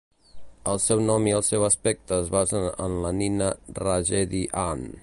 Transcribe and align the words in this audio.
El 0.71 0.79
seu 0.85 1.03
nom 1.09 1.27
i 1.31 1.35
el 1.39 1.45
seu 1.49 1.65
aspecte 1.67 2.17
es 2.23 2.33
basen 2.37 2.67
en 2.87 2.99
la 3.05 3.13
nina 3.21 3.53
Raggedy 3.83 4.45
Ann. 4.67 4.87